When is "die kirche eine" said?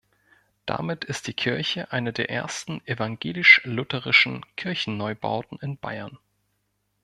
1.27-2.11